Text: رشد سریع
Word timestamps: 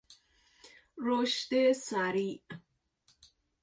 رشد 0.97 1.71
سریع 1.71 2.41